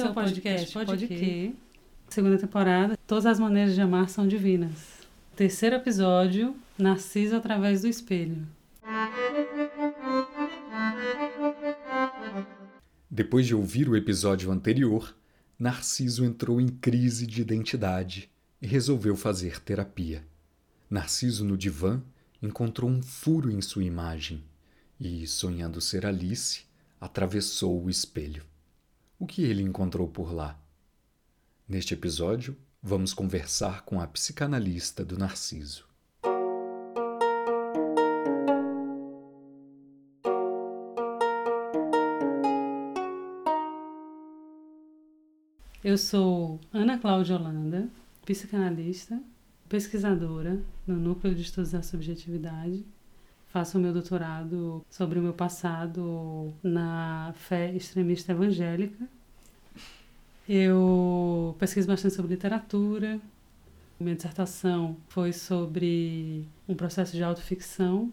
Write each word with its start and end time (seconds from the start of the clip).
Esse, 0.00 0.08
é 0.08 0.10
o 0.10 0.14
podcast 0.14 0.72
Pode, 0.72 0.86
Pode 0.86 1.06
que. 1.06 1.16
que. 1.16 1.56
Segunda 2.08 2.38
temporada, 2.38 2.98
Todas 3.06 3.26
as 3.26 3.38
Maneiras 3.38 3.74
de 3.74 3.80
Amar 3.80 4.08
São 4.08 4.26
Divinas. 4.26 5.00
Terceiro 5.36 5.76
episódio, 5.76 6.56
Narciso 6.78 7.36
através 7.36 7.82
do 7.82 7.88
espelho. 7.88 8.46
Depois 13.10 13.46
de 13.46 13.54
ouvir 13.54 13.88
o 13.88 13.96
episódio 13.96 14.50
anterior, 14.50 15.14
Narciso 15.58 16.24
entrou 16.24 16.60
em 16.60 16.68
crise 16.68 17.26
de 17.26 17.42
identidade 17.42 18.30
e 18.62 18.66
resolveu 18.66 19.14
fazer 19.14 19.60
terapia. 19.60 20.24
Narciso, 20.88 21.44
no 21.44 21.56
divã, 21.56 22.02
encontrou 22.42 22.90
um 22.90 23.02
furo 23.02 23.50
em 23.50 23.60
sua 23.60 23.84
imagem 23.84 24.42
e, 24.98 25.26
sonhando 25.26 25.80
ser 25.80 26.06
Alice, 26.06 26.62
atravessou 26.98 27.84
o 27.84 27.90
espelho. 27.90 28.49
O 29.20 29.26
que 29.26 29.42
ele 29.42 29.62
encontrou 29.62 30.08
por 30.08 30.32
lá? 30.32 30.58
Neste 31.68 31.92
episódio, 31.92 32.56
vamos 32.82 33.12
conversar 33.12 33.84
com 33.84 34.00
a 34.00 34.06
psicanalista 34.06 35.04
do 35.04 35.18
Narciso. 35.18 35.86
Eu 45.84 45.98
sou 45.98 46.58
Ana 46.72 46.96
Cláudia 46.96 47.36
Holanda, 47.36 47.90
psicanalista, 48.24 49.22
pesquisadora 49.68 50.62
no 50.86 50.96
Núcleo 50.96 51.34
de 51.34 51.42
Estudos 51.42 51.72
da 51.72 51.82
Subjetividade. 51.82 52.86
Faço 53.52 53.78
o 53.78 53.80
meu 53.80 53.92
doutorado 53.92 54.84
sobre 54.88 55.18
o 55.18 55.22
meu 55.22 55.32
passado 55.32 56.54
na 56.62 57.34
fé 57.34 57.74
extremista 57.74 58.30
evangélica. 58.30 59.08
Eu 60.48 61.56
pesquiso 61.58 61.88
bastante 61.88 62.14
sobre 62.14 62.34
literatura. 62.34 63.20
Minha 63.98 64.14
dissertação 64.14 64.96
foi 65.08 65.32
sobre 65.32 66.46
um 66.68 66.76
processo 66.76 67.16
de 67.16 67.24
autoficção. 67.24 68.12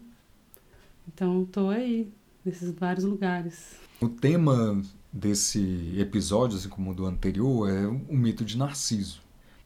Então, 1.06 1.44
estou 1.44 1.70
aí, 1.70 2.12
nesses 2.44 2.72
vários 2.72 3.04
lugares. 3.04 3.76
O 4.00 4.08
tema 4.08 4.82
desse 5.12 5.94
episódio, 5.96 6.58
assim 6.58 6.68
como 6.68 6.90
o 6.90 6.94
do 6.94 7.06
anterior, 7.06 7.70
é 7.70 7.86
o 7.86 8.16
mito 8.16 8.44
de 8.44 8.58
Narciso. 8.58 9.20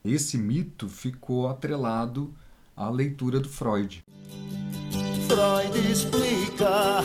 Esse 0.05 0.37
mito 0.37 0.87
ficou 0.87 1.49
atrelado 1.49 2.33
à 2.77 2.91
leitura 2.91 3.41
do 3.41 3.49
Freud. 3.49 4.05
Freud 5.33 5.91
explica. 5.91 7.01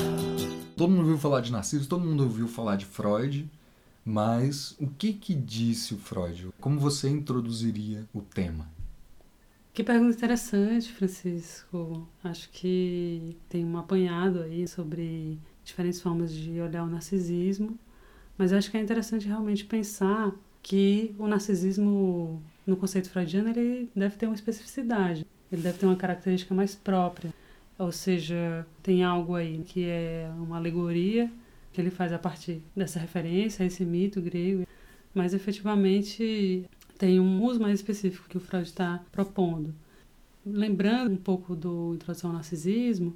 Todo 0.76 0.90
mundo 0.90 1.04
ouviu 1.04 1.18
falar 1.18 1.40
de 1.40 1.50
Narciso, 1.50 1.88
todo 1.88 2.04
mundo 2.04 2.24
ouviu 2.24 2.46
falar 2.46 2.76
de 2.76 2.84
Freud, 2.84 3.50
mas 4.04 4.76
o 4.82 4.88
que 4.88 5.14
que 5.14 5.34
disse 5.34 5.94
o 5.94 5.98
Freud? 5.98 6.50
Como 6.60 6.78
você 6.78 7.08
introduziria 7.08 8.06
o 8.14 8.20
tema? 8.20 8.70
Que 9.74 9.82
pergunta 9.82 10.14
interessante, 10.14 10.92
Francisco. 10.92 12.06
Acho 12.22 12.50
que 12.50 13.38
tem 13.48 13.64
um 13.64 13.78
apanhado 13.78 14.42
aí 14.42 14.68
sobre 14.68 15.40
diferentes 15.64 16.02
formas 16.02 16.34
de 16.34 16.60
olhar 16.60 16.84
o 16.84 16.88
narcisismo. 16.88 17.80
Mas 18.38 18.52
acho 18.52 18.70
que 18.70 18.76
é 18.76 18.82
interessante 18.82 19.26
realmente 19.26 19.64
pensar 19.64 20.34
que 20.62 21.16
o 21.18 21.28
narcisismo, 21.28 22.44
no 22.66 22.76
conceito 22.76 23.10
freudiano, 23.10 23.48
ele 23.48 23.90
deve 23.96 24.18
ter 24.18 24.26
uma 24.26 24.36
especificidade, 24.36 25.26
ele 25.50 25.62
deve 25.62 25.78
ter 25.78 25.86
uma 25.86 25.96
característica 25.96 26.54
mais 26.54 26.76
própria. 26.76 27.34
Ou 27.78 27.92
seja, 27.92 28.66
tem 28.82 29.04
algo 29.04 29.36
aí 29.36 29.64
que 29.64 29.86
é 29.86 30.30
uma 30.38 30.58
alegoria 30.58 31.32
que 31.72 31.80
ele 31.80 31.92
faz 31.92 32.12
a 32.12 32.18
partir 32.18 32.62
dessa 32.76 33.00
referência, 33.00 33.64
a 33.64 33.68
esse 33.68 33.86
mito 33.86 34.20
grego, 34.20 34.66
mas 35.14 35.34
efetivamente 35.34 36.66
tem 36.98 37.20
um 37.20 37.44
uso 37.44 37.60
mais 37.60 37.80
específico 37.80 38.28
que 38.28 38.38
o 38.38 38.40
Freud 38.40 38.66
está 38.66 39.04
propondo. 39.12 39.74
Lembrando 40.46 41.12
um 41.12 41.18
pouco 41.18 41.56
do 41.56 41.94
Introdução 41.94 42.32
ao 42.32 42.36
Narcisismo, 42.36 43.16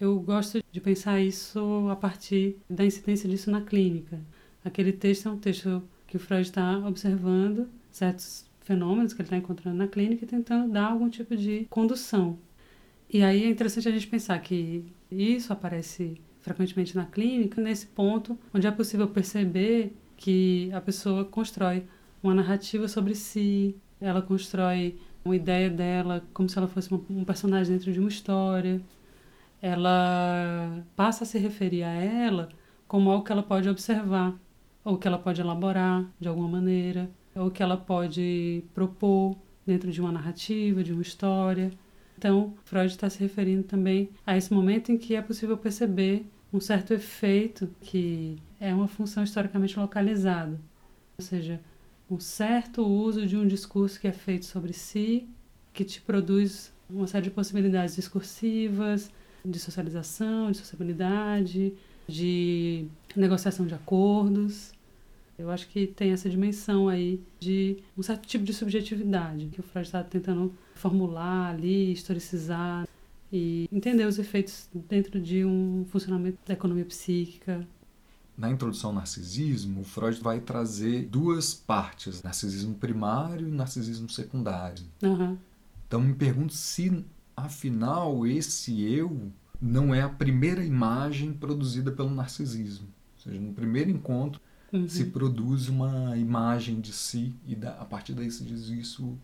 eu 0.00 0.18
gosto 0.18 0.60
de 0.72 0.80
pensar 0.80 1.20
isso 1.20 1.88
a 1.88 1.94
partir 1.94 2.56
da 2.68 2.84
incidência 2.84 3.28
disso 3.28 3.50
na 3.52 3.60
clínica. 3.60 4.18
Aquele 4.64 4.92
texto 4.92 5.28
é 5.28 5.32
um 5.32 5.38
texto 5.38 5.80
que 6.08 6.16
o 6.16 6.20
Freud 6.20 6.42
está 6.42 6.78
observando 6.78 7.68
certos 7.90 8.44
fenômenos 8.60 9.12
que 9.12 9.20
ele 9.20 9.26
está 9.26 9.36
encontrando 9.36 9.76
na 9.76 9.86
clínica 9.86 10.24
e 10.24 10.28
tentando 10.28 10.72
dar 10.72 10.90
algum 10.90 11.08
tipo 11.08 11.36
de 11.36 11.66
condução. 11.70 12.36
E 13.12 13.22
aí 13.22 13.44
é 13.44 13.48
interessante 13.48 13.86
a 13.88 13.92
gente 13.92 14.06
pensar 14.06 14.38
que 14.38 14.86
isso 15.10 15.52
aparece 15.52 16.18
frequentemente 16.40 16.96
na 16.96 17.04
clínica, 17.04 17.60
nesse 17.60 17.86
ponto 17.86 18.38
onde 18.54 18.66
é 18.66 18.70
possível 18.70 19.06
perceber 19.06 19.94
que 20.16 20.70
a 20.72 20.80
pessoa 20.80 21.22
constrói 21.22 21.86
uma 22.22 22.34
narrativa 22.34 22.88
sobre 22.88 23.14
si, 23.14 23.76
ela 24.00 24.22
constrói 24.22 24.98
uma 25.22 25.36
ideia 25.36 25.68
dela 25.68 26.24
como 26.32 26.48
se 26.48 26.56
ela 26.56 26.66
fosse 26.66 26.92
um 26.94 27.22
personagem 27.22 27.74
dentro 27.76 27.92
de 27.92 28.00
uma 28.00 28.08
história. 28.08 28.80
Ela 29.60 30.82
passa 30.96 31.24
a 31.24 31.26
se 31.26 31.38
referir 31.38 31.82
a 31.82 31.92
ela 31.92 32.48
como 32.88 33.10
algo 33.10 33.24
que 33.24 33.32
ela 33.32 33.42
pode 33.42 33.68
observar 33.68 34.34
ou 34.82 34.96
que 34.96 35.06
ela 35.06 35.18
pode 35.18 35.40
elaborar 35.40 36.10
de 36.18 36.28
alguma 36.28 36.48
maneira, 36.48 37.10
ou 37.36 37.50
que 37.50 37.62
ela 37.62 37.76
pode 37.76 38.64
propor 38.74 39.36
dentro 39.66 39.92
de 39.92 40.00
uma 40.00 40.10
narrativa, 40.10 40.82
de 40.82 40.92
uma 40.92 41.02
história. 41.02 41.70
Então, 42.22 42.54
Freud 42.64 42.86
está 42.86 43.10
se 43.10 43.18
referindo 43.18 43.64
também 43.64 44.08
a 44.24 44.36
esse 44.36 44.54
momento 44.54 44.92
em 44.92 44.96
que 44.96 45.16
é 45.16 45.20
possível 45.20 45.58
perceber 45.58 46.24
um 46.52 46.60
certo 46.60 46.94
efeito 46.94 47.68
que 47.80 48.38
é 48.60 48.72
uma 48.72 48.86
função 48.86 49.24
historicamente 49.24 49.76
localizada, 49.76 50.56
ou 51.18 51.24
seja, 51.24 51.60
um 52.08 52.20
certo 52.20 52.86
uso 52.86 53.26
de 53.26 53.36
um 53.36 53.44
discurso 53.44 54.00
que 54.00 54.06
é 54.06 54.12
feito 54.12 54.46
sobre 54.46 54.72
si, 54.72 55.26
que 55.72 55.84
te 55.84 56.00
produz 56.00 56.72
uma 56.88 57.08
série 57.08 57.24
de 57.24 57.30
possibilidades 57.32 57.96
discursivas, 57.96 59.10
de 59.44 59.58
socialização, 59.58 60.52
de 60.52 60.58
sociabilidade, 60.58 61.74
de 62.06 62.86
negociação 63.16 63.66
de 63.66 63.74
acordos. 63.74 64.70
Eu 65.38 65.50
acho 65.50 65.68
que 65.68 65.86
tem 65.86 66.12
essa 66.12 66.28
dimensão 66.28 66.88
aí 66.88 67.22
de 67.40 67.78
um 67.96 68.02
certo 68.02 68.26
tipo 68.26 68.44
de 68.44 68.52
subjetividade 68.52 69.46
que 69.46 69.60
o 69.60 69.62
Freud 69.62 69.86
está 69.86 70.02
tentando 70.02 70.54
formular 70.74 71.50
ali, 71.50 71.92
historicizar 71.92 72.86
e 73.32 73.68
entender 73.72 74.04
os 74.04 74.18
efeitos 74.18 74.68
dentro 74.72 75.20
de 75.20 75.44
um 75.44 75.86
funcionamento 75.90 76.38
da 76.46 76.52
economia 76.52 76.84
psíquica. 76.84 77.66
Na 78.36 78.50
introdução 78.50 78.90
ao 78.90 78.96
narcisismo, 78.96 79.80
o 79.80 79.84
Freud 79.84 80.20
vai 80.20 80.40
trazer 80.40 81.06
duas 81.06 81.54
partes: 81.54 82.22
narcisismo 82.22 82.74
primário 82.74 83.48
e 83.48 83.50
narcisismo 83.50 84.08
secundário. 84.10 84.84
Uhum. 85.02 85.36
Então 85.86 86.00
me 86.00 86.14
pergunto 86.14 86.52
se, 86.52 87.04
afinal, 87.36 88.26
esse 88.26 88.82
eu 88.82 89.30
não 89.60 89.94
é 89.94 90.02
a 90.02 90.08
primeira 90.08 90.64
imagem 90.64 91.32
produzida 91.32 91.92
pelo 91.92 92.10
narcisismo. 92.10 92.86
Ou 92.86 93.22
seja, 93.22 93.40
no 93.40 93.52
primeiro 93.52 93.90
encontro 93.90 94.40
uhum. 94.72 94.88
se 94.88 95.06
produz 95.06 95.68
uma 95.68 96.16
imagem 96.16 96.80
de 96.80 96.92
si 96.92 97.34
e 97.46 97.54
da, 97.54 97.72
a 97.80 97.84
partir 97.84 98.14
daí 98.14 98.30
se 98.30 98.44
diz 98.44 98.68
isso 98.68 99.18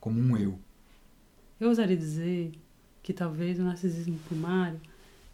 como 0.00 0.20
um 0.20 0.36
eu. 0.36 0.58
Eu 1.60 1.68
ousaria 1.68 1.96
dizer 1.96 2.52
que 3.02 3.12
talvez 3.12 3.58
o 3.58 3.62
narcisismo 3.62 4.18
primário 4.28 4.80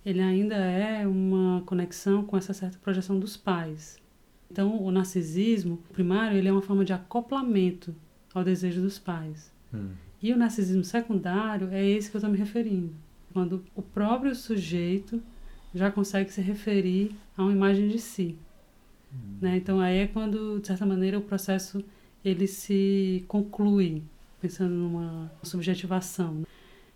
ele 0.04 0.20
ainda 0.20 0.54
é 0.54 1.06
uma 1.06 1.62
conexão 1.66 2.24
com 2.24 2.36
essa 2.36 2.54
certa 2.54 2.78
projeção 2.78 3.18
dos 3.18 3.36
pais. 3.36 3.98
Então, 4.50 4.82
o 4.82 4.90
narcisismo 4.90 5.76
primário 5.92 6.36
ele 6.36 6.48
é 6.48 6.52
uma 6.52 6.62
forma 6.62 6.84
de 6.84 6.92
acoplamento 6.92 7.94
ao 8.34 8.42
desejo 8.42 8.80
dos 8.80 8.98
pais. 8.98 9.52
Hum. 9.72 9.90
E 10.22 10.32
o 10.32 10.36
narcisismo 10.36 10.84
secundário 10.84 11.68
é 11.70 11.84
esse 11.84 12.10
que 12.10 12.16
eu 12.16 12.18
estou 12.18 12.30
me 12.30 12.38
referindo 12.38 12.94
quando 13.32 13.64
o 13.74 13.82
próprio 13.82 14.34
sujeito 14.34 15.22
já 15.74 15.90
consegue 15.90 16.32
se 16.32 16.40
referir 16.40 17.14
a 17.36 17.42
uma 17.42 17.52
imagem 17.52 17.88
de 17.88 17.98
si. 17.98 18.36
Uhum. 19.12 19.38
Né? 19.40 19.56
Então 19.56 19.80
aí 19.80 19.98
é 19.98 20.06
quando, 20.06 20.60
de 20.60 20.66
certa 20.66 20.86
maneira, 20.86 21.18
o 21.18 21.22
processo 21.22 21.82
ele 22.24 22.46
se 22.46 23.24
conclui, 23.28 24.02
pensando 24.40 24.74
numa 24.74 25.32
subjetivação. 25.42 26.44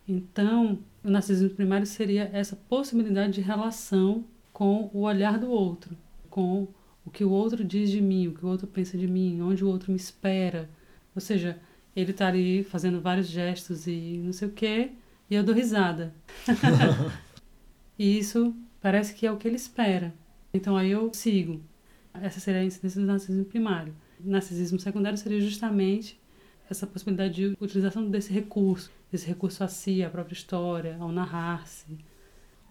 Então, 0.06 0.78
o 1.02 1.10
narcisismo 1.10 1.54
primário 1.54 1.86
seria 1.86 2.30
essa 2.32 2.56
possibilidade 2.56 3.34
de 3.34 3.40
relação 3.40 4.24
com 4.52 4.90
o 4.92 5.00
olhar 5.00 5.38
do 5.38 5.50
outro, 5.50 5.96
com 6.28 6.68
o 7.04 7.10
que 7.10 7.24
o 7.24 7.30
outro 7.30 7.64
diz 7.64 7.90
de 7.90 8.00
mim, 8.00 8.28
o 8.28 8.34
que 8.34 8.44
o 8.44 8.48
outro 8.48 8.66
pensa 8.66 8.98
de 8.98 9.06
mim, 9.06 9.40
onde 9.40 9.64
o 9.64 9.68
outro 9.68 9.90
me 9.90 9.96
espera. 9.96 10.68
Ou 11.14 11.20
seja, 11.20 11.58
ele 11.96 12.10
está 12.10 12.28
ali 12.28 12.62
fazendo 12.62 13.00
vários 13.00 13.28
gestos 13.28 13.86
e 13.86 14.20
não 14.22 14.32
sei 14.32 14.48
o 14.48 14.52
quê, 14.52 14.90
e 15.30 15.34
eu 15.34 15.42
dou 15.42 15.54
risada. 15.54 16.12
e 17.98 18.18
isso 18.18 18.54
parece 18.80 19.14
que 19.14 19.26
é 19.26 19.32
o 19.32 19.36
que 19.36 19.48
ele 19.48 19.56
espera. 19.56 20.14
Então 20.52 20.76
aí 20.76 20.90
eu 20.90 21.10
sigo. 21.14 21.60
Essa 22.20 22.40
seria 22.40 22.60
a 22.60 22.64
incidência 22.64 23.00
do 23.00 23.06
narcisismo 23.06 23.44
primário. 23.44 23.94
O 24.24 24.30
narcisismo 24.30 24.78
secundário 24.78 25.18
seria 25.18 25.40
justamente 25.40 26.18
essa 26.70 26.86
possibilidade 26.86 27.34
de 27.34 27.56
utilização 27.60 28.08
desse 28.08 28.32
recurso, 28.32 28.90
desse 29.10 29.26
recurso 29.26 29.62
a 29.62 29.68
si, 29.68 30.02
a 30.02 30.10
própria 30.10 30.34
história, 30.34 30.96
ao 30.98 31.12
narrar-se. 31.12 31.98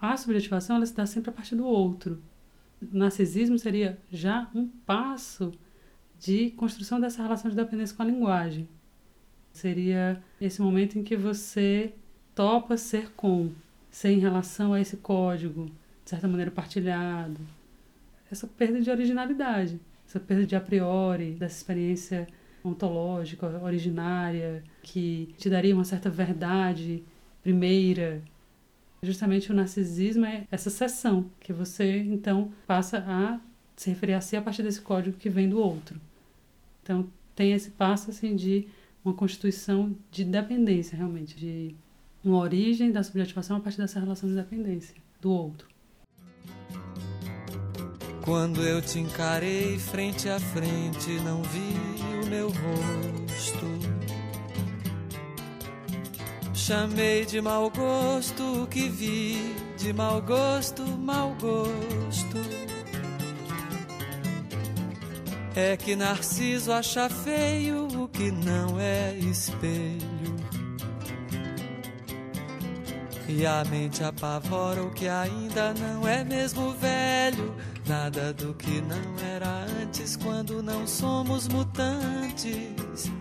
A 0.02 0.18
subjetivação 0.18 0.78
ela 0.78 0.86
se 0.86 0.96
dá 0.96 1.06
sempre 1.06 1.30
a 1.30 1.34
partir 1.34 1.56
do 1.56 1.66
outro. 1.66 2.22
O 2.82 2.98
narcisismo 2.98 3.58
seria 3.60 3.98
já 4.12 4.50
um 4.54 4.68
passo 4.68 5.52
de 6.20 6.52
construção 6.52 7.00
dessa 7.00 7.22
relação 7.22 7.50
de 7.50 7.56
dependência 7.56 7.96
com 7.96 8.04
a 8.04 8.06
linguagem. 8.06 8.68
Seria 9.52 10.22
esse 10.42 10.62
momento 10.62 10.98
em 10.98 11.04
que 11.04 11.16
você 11.16 11.94
topa 12.34 12.76
ser 12.76 13.12
com, 13.12 13.52
ser 13.92 14.10
em 14.10 14.20
relação 14.20 14.74
a 14.74 14.82
esse 14.82 14.98
código, 14.98 15.66
de 16.04 16.10
certa 16.10 16.28
maneira 16.28 16.50
partilhado. 16.50 17.40
Essa 18.34 18.48
perda 18.48 18.82
de 18.82 18.90
originalidade, 18.90 19.80
essa 20.08 20.20
perda 20.20 20.44
de 20.44 20.56
a 20.56 20.60
priori, 20.60 21.34
dessa 21.34 21.56
experiência 21.56 22.28
ontológica, 22.64 23.46
originária, 23.64 24.64
que 24.82 25.36
te 25.38 25.52
daria 25.52 25.76
uma 25.76 25.84
certa 25.84 26.10
verdade 26.10 27.04
primeira. 27.44 28.24
Justamente 29.04 29.52
o 29.52 29.56
narcisismo 29.56 30.26
é 30.26 30.48
essa 30.50 30.72
seção 30.72 31.30
que 31.40 31.54
você 31.54 32.00
então 32.00 32.52
passa 32.66 33.04
a 33.08 33.40
se 33.76 33.92
referir 33.92 34.14
a 34.14 34.22
si 34.22 34.36
a 34.36 34.42
partir 34.42 34.64
desse 34.64 34.82
código 34.82 35.16
que 35.16 35.30
vem 35.30 35.48
do 35.48 35.60
outro. 35.60 36.02
Então 36.82 37.08
tem 37.36 37.54
esse 37.54 37.70
passo 37.70 38.10
assim 38.10 38.36
de 38.36 38.68
uma 39.06 39.14
constituição 39.14 39.96
de 40.10 40.24
dependência 40.24 40.98
realmente, 40.98 41.38
de 41.38 41.76
uma 42.24 42.40
origem 42.40 42.92
da 42.92 43.04
subjetivação 43.04 43.58
a 43.58 43.60
partir 43.60 43.78
dessa 43.78 44.00
relação 44.00 44.28
de 44.28 44.34
dependência 44.34 44.96
do 45.22 45.30
outro. 45.30 45.73
Quando 48.24 48.62
eu 48.62 48.82
te 48.82 49.00
encarei 49.00 49.78
frente 49.78 50.30
a 50.30 50.40
frente, 50.40 51.12
não 51.26 51.44
vi 51.44 51.76
o 52.24 52.26
meu 52.28 52.48
rosto. 52.48 53.94
Chamei 56.54 57.26
de 57.26 57.42
mau 57.42 57.70
gosto 57.70 58.64
o 58.64 58.68
que 58.68 58.88
vi, 58.88 59.54
de 59.78 59.92
mau 59.92 60.22
gosto, 60.22 60.84
mau 60.84 61.36
gosto. 61.36 62.38
É 65.54 65.76
que 65.76 65.94
Narciso 65.94 66.72
acha 66.72 67.10
feio 67.10 67.88
o 67.88 68.08
que 68.08 68.32
não 68.32 68.80
é 68.80 69.16
espelho. 69.16 70.34
E 73.28 73.46
a 73.46 73.66
mente 73.66 74.02
apavora 74.02 74.82
o 74.82 74.92
que 74.92 75.10
ainda 75.10 75.74
não 75.74 76.08
é 76.08 76.24
mesmo 76.24 76.72
velho. 76.72 77.73
Nada 77.88 78.32
do 78.34 78.54
que 78.54 78.80
não 78.82 79.20
era 79.20 79.66
antes 79.82 80.16
quando 80.16 80.64
não 80.64 80.88
somos 80.88 81.50
mutantes. 81.50 83.12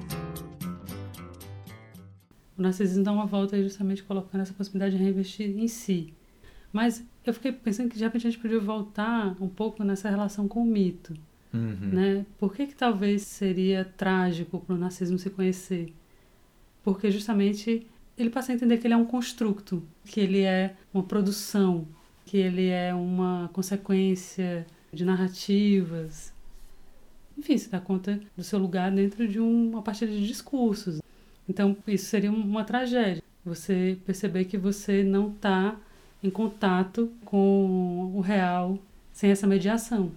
O 2.57 2.63
narcisismo 2.63 3.03
dá 3.03 3.11
uma 3.11 3.27
volta 3.27 3.61
justamente 3.61 4.05
colocando 4.05 4.43
essa 4.43 4.55
possibilidade 4.55 4.97
de 4.97 5.03
reinvestir 5.03 5.51
em 5.59 5.67
si. 5.67 6.15
Mas 6.73 7.05
eu 7.27 7.35
fiquei 7.35 7.51
pensando 7.51 7.89
que 7.89 7.97
de 7.97 8.05
repente 8.05 8.27
a 8.27 8.31
gente 8.31 8.41
podia 8.41 8.61
voltar 8.61 9.37
um 9.41 9.49
pouco 9.49 9.83
nessa 9.83 10.09
relação 10.09 10.47
com 10.47 10.63
o 10.63 10.67
mito. 10.67 11.13
Uhum. 11.53 11.91
Né? 11.93 12.27
Por 12.39 12.55
que, 12.55 12.69
que 12.69 12.75
talvez 12.75 13.23
seria 13.23 13.85
trágico 13.85 14.61
para 14.61 14.77
o 14.77 14.79
narcisismo 14.79 15.19
se 15.19 15.29
conhecer? 15.29 15.93
Porque 16.85 17.11
justamente 17.11 17.85
ele 18.17 18.31
passa 18.31 18.53
a 18.53 18.55
entender 18.55 18.79
que 18.79 18.87
ele 18.87 18.95
é 18.95 18.97
um 18.97 19.05
construto, 19.05 19.83
que 20.05 20.21
ele 20.21 20.43
é 20.43 20.77
uma 20.95 21.03
produção, 21.03 21.87
que 22.25 22.37
ele 22.37 22.69
é 22.69 22.95
uma 22.95 23.51
consequência 23.53 24.67
de 24.93 25.05
narrativas. 25.05 26.33
Enfim, 27.37 27.57
se 27.57 27.71
dá 27.71 27.81
conta 27.81 28.21
do 28.37 28.45
seu 28.45 28.59
lugar 28.59 28.91
dentro 28.91 29.27
de 29.27 29.41
uma 29.41 29.83
partilha 29.83 30.13
de 30.13 30.27
discursos. 30.27 31.01
Então, 31.49 31.77
isso 31.87 32.07
seria 32.07 32.31
uma 32.31 32.65
tragédia. 32.65 33.23
Você 33.45 33.99
perceber 34.07 34.45
que 34.45 34.57
você 34.57 35.03
não 35.03 35.31
está 35.31 35.77
em 36.23 36.31
contato 36.31 37.11
com 37.25 38.13
o 38.15 38.21
real 38.21 38.79
sem 39.13 39.31
essa 39.31 39.47
mediação. 39.47 40.13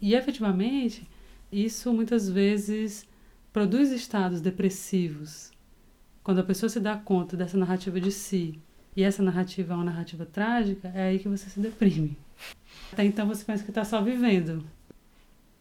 E 0.00 0.14
efetivamente, 0.14 1.06
isso 1.50 1.92
muitas 1.92 2.28
vezes 2.28 3.06
produz 3.52 3.90
estados 3.90 4.40
depressivos. 4.40 5.52
Quando 6.24 6.40
a 6.40 6.44
pessoa 6.44 6.70
se 6.70 6.80
dá 6.80 6.96
conta 6.96 7.36
dessa 7.36 7.58
narrativa 7.58 8.00
de 8.00 8.10
si 8.10 8.58
e 8.94 9.02
essa 9.02 9.22
narrativa 9.22 9.72
é 9.72 9.76
uma 9.76 9.84
narrativa 9.84 10.26
trágica, 10.26 10.88
é 10.88 11.08
aí 11.08 11.18
que 11.18 11.28
você 11.28 11.48
se 11.48 11.60
deprime. 11.60 12.16
Até 12.92 13.04
então 13.04 13.26
você 13.26 13.44
pensa 13.44 13.64
que 13.64 13.70
está 13.70 13.84
só 13.84 14.02
vivendo. 14.02 14.64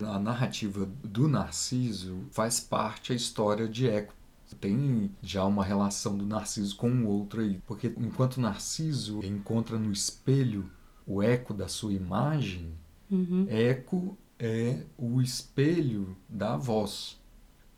A 0.01 0.19
narrativa 0.19 0.89
do 1.04 1.28
Narciso 1.28 2.25
faz 2.31 2.60
parte 2.60 3.10
da 3.10 3.16
história 3.16 3.68
de 3.68 3.88
Eco. 3.88 4.13
Tem 4.60 5.10
já 5.22 5.45
uma 5.45 5.63
relação 5.63 6.18
do 6.18 6.25
Narciso 6.25 6.75
com 6.75 6.89
o 6.89 7.07
outro 7.07 7.39
aí. 7.42 7.62
Porque 7.66 7.94
enquanto 7.98 8.38
o 8.38 8.42
Narciso 8.42 9.24
encontra 9.24 9.80
no 9.80 9.94
espelho 9.94 10.69
o 11.07 11.24
eco 11.24 11.54
da 11.54 11.69
sua 11.69 11.94
imagem, 11.94 12.74
uhum. 13.10 13.45
eco 13.50 14.18
é 14.38 14.84
o 14.98 15.22
espelho 15.22 16.18
da 16.27 16.57
voz. 16.57 17.18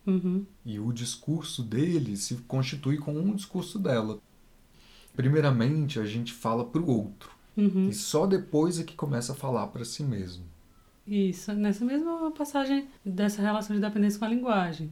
Uhum. 0.05 0.45
E 0.65 0.79
o 0.79 0.91
discurso 0.91 1.61
dele 1.61 2.17
se 2.17 2.35
constitui 2.47 2.97
com 2.97 3.13
um 3.13 3.35
discurso 3.35 3.77
dela. 3.77 4.19
Primeiramente, 5.15 5.99
a 5.99 6.05
gente 6.05 6.33
fala 6.33 6.65
para 6.65 6.81
o 6.81 6.89
outro. 6.89 7.31
Uhum. 7.55 7.89
E 7.89 7.93
só 7.93 8.25
depois 8.25 8.79
é 8.79 8.83
que 8.83 8.95
começa 8.95 9.33
a 9.33 9.35
falar 9.35 9.67
para 9.67 9.85
si 9.85 10.03
mesmo. 10.03 10.43
Isso, 11.05 11.53
nessa 11.53 11.83
mesma 11.83 12.31
passagem 12.31 12.87
dessa 13.05 13.41
relação 13.41 13.75
de 13.75 13.81
dependência 13.81 14.17
com 14.17 14.25
a 14.25 14.29
linguagem. 14.29 14.89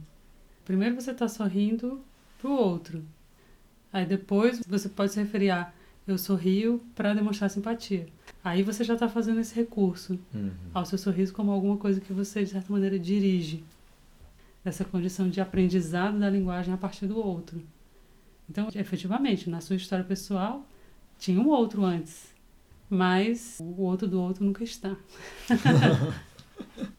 Primeiro 0.64 0.94
você 0.94 1.10
está 1.10 1.26
sorrindo 1.26 2.00
para 2.38 2.50
o 2.50 2.54
outro. 2.54 3.02
Aí 3.92 4.06
depois 4.06 4.60
você 4.66 4.88
pode 4.88 5.12
se 5.12 5.20
referir 5.20 5.50
a 5.50 5.72
eu 6.06 6.18
sorrio 6.18 6.82
para 6.94 7.14
demonstrar 7.14 7.48
simpatia. 7.48 8.08
Aí 8.42 8.62
você 8.62 8.82
já 8.82 8.94
está 8.94 9.08
fazendo 9.08 9.40
esse 9.40 9.54
recurso 9.54 10.18
uhum. 10.34 10.50
ao 10.74 10.84
seu 10.84 10.98
sorriso 10.98 11.32
como 11.32 11.52
alguma 11.52 11.76
coisa 11.76 12.00
que 12.00 12.12
você, 12.12 12.42
de 12.42 12.50
certa 12.50 12.72
maneira, 12.72 12.98
dirige. 12.98 13.62
Essa 14.64 14.84
condição 14.84 15.28
de 15.28 15.40
aprendizado 15.40 16.18
da 16.18 16.28
linguagem 16.28 16.74
a 16.74 16.76
partir 16.76 17.06
do 17.06 17.18
outro. 17.18 17.62
Então, 18.48 18.68
efetivamente, 18.74 19.48
na 19.48 19.60
sua 19.60 19.76
história 19.76 20.04
pessoal, 20.04 20.66
tinha 21.18 21.40
um 21.40 21.48
outro 21.48 21.84
antes. 21.84 22.32
Mas 22.88 23.58
o 23.60 23.82
outro 23.82 24.06
do 24.06 24.20
outro 24.20 24.44
nunca 24.44 24.62
está. 24.62 24.96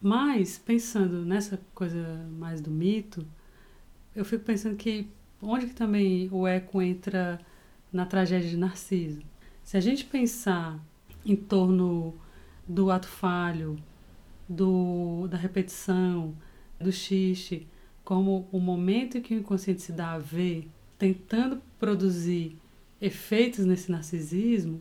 mas, 0.00 0.58
pensando 0.58 1.24
nessa 1.24 1.60
coisa 1.74 2.26
mais 2.32 2.60
do 2.60 2.70
mito, 2.70 3.24
eu 4.16 4.24
fico 4.24 4.44
pensando 4.44 4.76
que 4.76 5.06
onde 5.40 5.66
que 5.66 5.74
também 5.74 6.28
o 6.32 6.46
eco 6.46 6.82
entra 6.82 7.40
na 7.92 8.04
tragédia 8.04 8.48
de 8.50 8.56
Narciso? 8.56 9.22
Se 9.62 9.76
a 9.76 9.80
gente 9.80 10.04
pensar 10.04 10.78
em 11.24 11.36
torno 11.36 12.14
do 12.66 12.90
ato 12.90 13.06
falho, 13.06 13.76
do, 14.48 15.26
da 15.28 15.36
repetição, 15.36 16.34
do 16.80 16.92
xixi, 16.92 17.66
como 18.04 18.48
o 18.50 18.58
momento 18.58 19.20
que 19.20 19.34
o 19.34 19.38
inconsciente 19.38 19.82
se 19.82 19.92
dá 19.92 20.12
a 20.12 20.18
ver, 20.18 20.68
tentando 20.98 21.60
produzir 21.78 22.56
efeitos 23.00 23.64
nesse 23.64 23.90
narcisismo, 23.90 24.80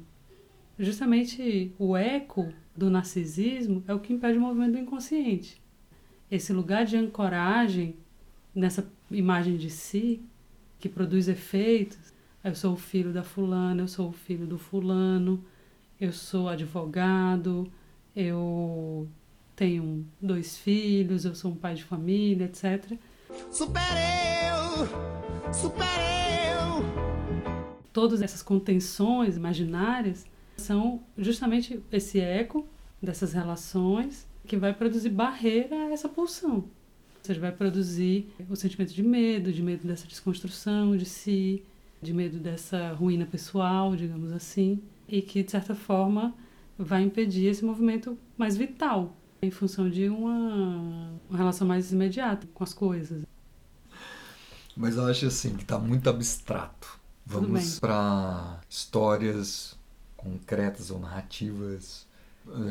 justamente 0.77 1.73
o 1.77 1.95
eco 1.95 2.51
do 2.75 2.89
narcisismo 2.89 3.83
é 3.87 3.93
o 3.93 3.99
que 3.99 4.13
impede 4.13 4.37
o 4.37 4.41
movimento 4.41 4.73
do 4.73 4.79
inconsciente. 4.79 5.61
Esse 6.29 6.53
lugar 6.53 6.85
de 6.85 6.95
ancoragem 6.95 7.95
nessa 8.55 8.89
imagem 9.09 9.57
de 9.57 9.69
si, 9.69 10.21
que 10.79 10.89
produz 10.89 11.27
efeitos. 11.27 12.13
Eu 12.43 12.55
sou 12.55 12.73
o 12.73 12.77
filho 12.77 13.13
da 13.13 13.23
fulana, 13.23 13.81
eu 13.81 13.87
sou 13.87 14.09
o 14.09 14.13
filho 14.13 14.47
do 14.47 14.57
fulano, 14.57 15.43
eu 15.99 16.11
sou 16.11 16.49
advogado, 16.49 17.71
eu 18.15 19.07
tenho 19.55 20.05
dois 20.19 20.57
filhos, 20.57 21.23
eu 21.23 21.35
sou 21.35 21.51
um 21.51 21.55
pai 21.55 21.75
de 21.75 21.83
família, 21.83 22.45
etc. 22.45 22.97
Super 23.51 23.81
eu! 24.49 25.53
Super 25.53 25.83
eu! 25.83 26.83
Todas 27.93 28.21
essas 28.21 28.41
contenções 28.41 29.37
imaginárias 29.37 30.25
são 30.57 31.01
justamente 31.17 31.81
esse 31.91 32.19
eco 32.19 32.65
dessas 33.01 33.33
relações 33.33 34.27
que 34.45 34.57
vai 34.57 34.73
produzir 34.73 35.09
barreira 35.09 35.75
a 35.75 35.91
essa 35.91 36.09
pulsão. 36.09 36.55
Ou 36.55 37.23
seja, 37.23 37.39
vai 37.39 37.51
produzir 37.51 38.33
o 38.49 38.55
sentimento 38.55 38.93
de 38.93 39.03
medo, 39.03 39.51
de 39.51 39.61
medo 39.61 39.87
dessa 39.87 40.07
desconstrução 40.07 40.97
de 40.97 41.05
si, 41.05 41.63
de 42.01 42.13
medo 42.13 42.39
dessa 42.39 42.93
ruína 42.93 43.25
pessoal, 43.25 43.95
digamos 43.95 44.31
assim, 44.31 44.81
e 45.07 45.21
que, 45.21 45.43
de 45.43 45.51
certa 45.51 45.75
forma, 45.75 46.33
vai 46.77 47.03
impedir 47.03 47.45
esse 47.45 47.63
movimento 47.63 48.17
mais 48.35 48.57
vital, 48.57 49.15
em 49.41 49.49
função 49.49 49.89
de 49.89 50.07
uma, 50.07 51.13
uma 51.29 51.37
relação 51.37 51.67
mais 51.67 51.91
imediata 51.91 52.47
com 52.53 52.63
as 52.63 52.73
coisas. 52.73 53.23
Mas 54.75 54.95
eu 54.95 55.05
acho 55.05 55.25
assim 55.25 55.55
que 55.55 55.63
está 55.63 55.77
muito 55.77 56.09
abstrato. 56.09 56.99
Vamos 57.25 57.79
para 57.79 58.59
histórias 58.69 59.77
concretas 60.15 60.91
ou 60.91 60.99
narrativas. 60.99 62.07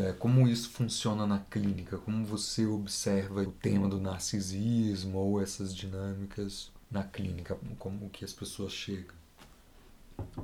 É, 0.05 0.13
como 0.13 0.49
isso 0.49 0.71
funciona 0.71 1.27
na 1.27 1.39
clínica? 1.39 1.99
Como 1.99 2.25
você 2.25 2.67
observa 2.67 3.43
o 3.43 3.53
tema 3.53 3.89
do 3.89 4.01
narcisismo 4.01 5.19
ou 5.19 5.41
essas 5.41 5.75
dinâmicas 5.75 6.71
na 6.91 7.03
clínica? 7.03 7.59
Como 7.79 8.09
que 8.11 8.25
as 8.25 8.33
pessoas 8.33 8.73
chegam? 8.73 9.15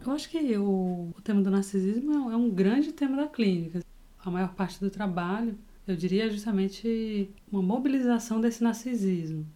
Eu 0.05 0.13
acho 0.13 0.31
que 0.31 0.57
o, 0.57 1.13
o 1.17 1.21
tema 1.23 1.43
do 1.43 1.51
narcisismo 1.51 2.31
é 2.31 2.37
um 2.37 2.51
grande 2.51 2.93
tema 2.93 3.17
da 3.17 3.29
clínica. 3.29 3.81
A 4.25 4.31
maior 4.31 4.55
parte 4.55 4.81
do 4.81 4.91
trabalho 4.91 5.57
eu 5.87 5.97
diria 5.97 6.29
justamente 6.31 7.31
uma 7.51 7.63
mobilização 7.63 8.41
desse 8.41 8.63
narcisismo. 8.63 9.47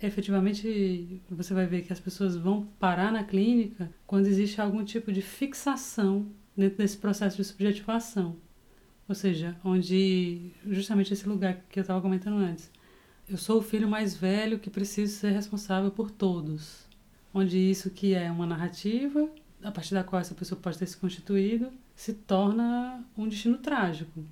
Efetivamente, 0.00 1.22
você 1.30 1.54
vai 1.54 1.66
ver 1.66 1.82
que 1.82 1.92
as 1.92 1.98
pessoas 1.98 2.36
vão 2.36 2.66
parar 2.78 3.10
na 3.10 3.24
clínica 3.24 3.90
quando 4.06 4.26
existe 4.26 4.60
algum 4.60 4.84
tipo 4.84 5.10
de 5.10 5.22
fixação 5.22 6.26
dentro 6.56 6.78
desse 6.78 6.98
processo 6.98 7.36
de 7.36 7.44
subjetivação. 7.44 8.36
Ou 9.08 9.14
seja, 9.14 9.56
onde 9.64 10.52
justamente 10.66 11.12
esse 11.12 11.28
lugar 11.28 11.62
que 11.68 11.78
eu 11.78 11.82
estava 11.82 12.00
comentando 12.00 12.36
antes. 12.36 12.70
Eu 13.28 13.36
sou 13.36 13.58
o 13.58 13.62
filho 13.62 13.88
mais 13.88 14.14
velho 14.14 14.58
que 14.58 14.70
preciso 14.70 15.16
ser 15.16 15.30
responsável 15.30 15.90
por 15.90 16.10
todos. 16.10 16.86
Onde 17.32 17.58
isso 17.58 17.90
que 17.90 18.14
é 18.14 18.30
uma 18.30 18.46
narrativa, 18.46 19.28
a 19.62 19.70
partir 19.72 19.94
da 19.94 20.04
qual 20.04 20.20
essa 20.20 20.34
pessoa 20.34 20.60
pode 20.60 20.78
ter 20.78 20.86
se 20.86 20.96
constituído, 20.96 21.72
se 21.94 22.12
torna 22.12 23.04
um 23.16 23.26
destino 23.26 23.58
trágico. 23.58 24.24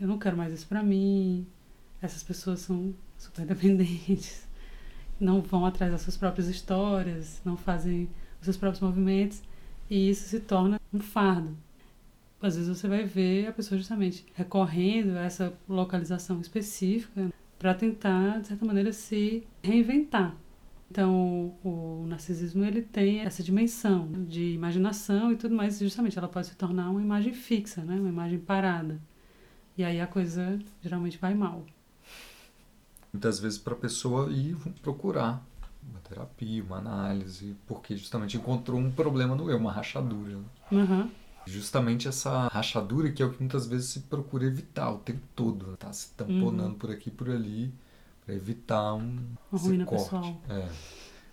Eu 0.00 0.06
não 0.06 0.18
quero 0.18 0.36
mais 0.36 0.52
isso 0.52 0.66
para 0.66 0.82
mim. 0.82 1.46
Essas 2.00 2.22
pessoas 2.22 2.60
são 2.60 2.94
super 3.16 3.44
dependentes, 3.46 4.46
não 5.18 5.40
vão 5.40 5.66
atrás 5.66 5.92
das 5.92 6.02
suas 6.02 6.16
próprias 6.16 6.48
histórias, 6.48 7.40
não 7.44 7.56
fazem 7.56 8.08
os 8.38 8.44
seus 8.44 8.56
próprios 8.56 8.82
movimentos, 8.82 9.42
e 9.90 10.10
isso 10.10 10.28
se 10.28 10.40
torna 10.40 10.80
um 10.92 11.00
fardo 11.00 11.56
às 12.40 12.56
vezes 12.56 12.68
você 12.68 12.86
vai 12.86 13.04
ver 13.04 13.48
a 13.48 13.52
pessoa 13.52 13.78
justamente 13.78 14.24
recorrendo 14.34 15.16
a 15.16 15.22
essa 15.22 15.52
localização 15.68 16.40
específica 16.40 17.32
para 17.58 17.74
tentar, 17.74 18.40
de 18.40 18.48
certa 18.48 18.64
maneira, 18.64 18.92
se 18.92 19.42
reinventar. 19.62 20.34
Então, 20.90 21.54
o 21.62 22.06
narcisismo 22.08 22.64
ele 22.64 22.80
tem 22.80 23.20
essa 23.20 23.42
dimensão 23.42 24.10
de 24.26 24.54
imaginação 24.54 25.32
e 25.32 25.36
tudo 25.36 25.54
mais, 25.54 25.78
justamente 25.78 26.16
ela 26.16 26.28
pode 26.28 26.46
se 26.46 26.56
tornar 26.56 26.88
uma 26.90 27.02
imagem 27.02 27.34
fixa, 27.34 27.82
né? 27.84 27.96
uma 27.96 28.08
imagem 28.08 28.38
parada. 28.38 28.98
E 29.78 29.84
aí 29.84 30.00
a 30.00 30.08
coisa 30.08 30.58
geralmente 30.82 31.16
vai 31.18 31.34
mal. 31.34 31.64
Muitas 33.12 33.38
vezes 33.38 33.58
para 33.58 33.74
a 33.74 33.76
pessoa 33.76 34.28
ir 34.28 34.56
procurar 34.82 35.40
uma 35.88 36.00
terapia, 36.00 36.64
uma 36.64 36.78
análise, 36.78 37.56
porque 37.64 37.96
justamente 37.96 38.36
encontrou 38.36 38.76
um 38.78 38.90
problema 38.90 39.36
no 39.36 39.48
eu, 39.48 39.56
uma 39.56 39.70
rachadura. 39.70 40.38
Uhum. 40.72 41.08
Justamente 41.46 42.08
essa 42.08 42.48
rachadura 42.48 43.12
que 43.12 43.22
é 43.22 43.26
o 43.26 43.32
que 43.32 43.38
muitas 43.38 43.68
vezes 43.68 43.86
se 43.86 44.00
procura 44.00 44.44
evitar 44.44 44.90
o 44.90 44.98
tempo 44.98 45.22
todo, 45.36 45.76
tá 45.76 45.92
se 45.92 46.10
tamponando 46.10 46.70
uhum. 46.70 46.74
por 46.74 46.90
aqui 46.90 47.08
e 47.08 47.12
por 47.12 47.30
ali 47.30 47.72
para 48.26 48.34
evitar 48.34 48.94
um 48.94 49.16
ruína 49.50 49.86
corte. 49.86 50.02
pessoal. 50.02 50.40
É. 50.50 50.68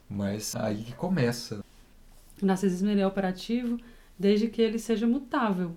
Mas 0.08 0.56
aí 0.56 0.84
que 0.84 0.94
começa. 0.94 1.66
O 2.40 2.46
narcisismo 2.46 2.90
ele 2.90 3.02
é 3.02 3.08
operativo 3.08 3.78
desde 4.18 4.48
que 4.48 4.62
ele 4.62 4.78
seja 4.78 5.08
mutável, 5.08 5.75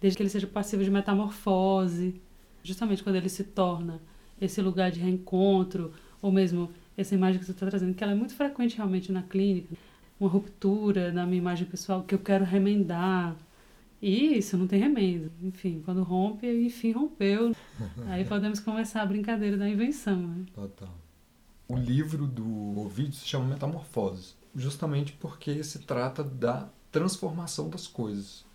desde 0.00 0.16
que 0.16 0.22
ele 0.22 0.30
seja 0.30 0.46
passivo 0.46 0.84
de 0.84 0.90
metamorfose, 0.90 2.20
justamente 2.62 3.02
quando 3.02 3.16
ele 3.16 3.28
se 3.28 3.44
torna 3.44 4.00
esse 4.40 4.60
lugar 4.60 4.90
de 4.90 5.00
reencontro, 5.00 5.92
ou 6.20 6.30
mesmo 6.30 6.70
essa 6.96 7.14
imagem 7.14 7.38
que 7.38 7.46
você 7.46 7.52
está 7.52 7.66
trazendo, 7.66 7.94
que 7.94 8.02
ela 8.02 8.12
é 8.12 8.16
muito 8.16 8.34
frequente 8.34 8.76
realmente 8.76 9.12
na 9.12 9.22
clínica, 9.22 9.74
uma 10.18 10.28
ruptura 10.28 11.12
na 11.12 11.26
minha 11.26 11.38
imagem 11.38 11.66
pessoal 11.66 12.02
que 12.02 12.14
eu 12.14 12.18
quero 12.18 12.44
remendar, 12.44 13.36
e 14.00 14.38
isso 14.38 14.56
não 14.56 14.66
tem 14.66 14.80
remendo. 14.80 15.32
Enfim, 15.42 15.82
quando 15.84 16.02
rompe, 16.02 16.46
enfim, 16.46 16.92
rompeu. 16.92 17.54
Aí 18.06 18.24
podemos 18.24 18.60
começar 18.60 19.02
a 19.02 19.06
brincadeira 19.06 19.56
da 19.56 19.68
invenção. 19.68 20.16
Né? 20.16 20.44
Total. 20.54 20.94
O 21.68 21.76
livro 21.76 22.26
do 22.26 22.78
Ovidio 22.78 23.14
se 23.14 23.26
chama 23.26 23.46
Metamorfose, 23.46 24.34
justamente 24.54 25.12
porque 25.14 25.64
se 25.64 25.80
trata 25.80 26.22
da 26.22 26.68
transformação 26.92 27.68
das 27.68 27.88
coisas. 27.88 28.45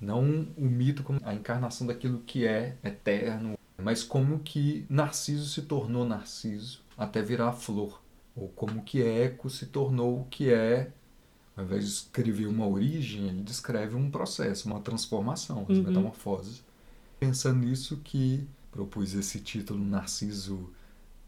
Não 0.00 0.46
o 0.56 0.64
mito 0.64 1.02
como 1.02 1.20
a 1.22 1.34
encarnação 1.34 1.86
daquilo 1.86 2.20
que 2.26 2.46
é 2.46 2.76
eterno, 2.84 3.58
mas 3.82 4.02
como 4.02 4.40
que 4.40 4.84
Narciso 4.88 5.48
se 5.48 5.62
tornou 5.62 6.04
Narciso 6.04 6.82
até 6.96 7.22
virar 7.22 7.52
flor, 7.52 8.02
ou 8.34 8.48
como 8.48 8.82
que 8.82 9.02
Eco 9.02 9.48
se 9.48 9.66
tornou 9.66 10.20
o 10.20 10.24
que 10.26 10.52
é 10.52 10.90
ao 11.56 11.64
invés 11.64 11.84
de 11.84 11.90
escrever 11.90 12.46
uma 12.46 12.66
origem, 12.66 13.28
ele 13.28 13.42
descreve 13.42 13.96
um 13.96 14.10
processo, 14.10 14.68
uma 14.68 14.80
transformação, 14.80 15.64
as 15.68 15.78
uhum. 15.78 15.84
metamorfoses. 15.84 16.62
Pensando 17.18 17.64
nisso 17.64 17.96
que 18.04 18.46
propus 18.70 19.14
esse 19.14 19.40
título 19.40 19.82
Narciso 19.82 20.70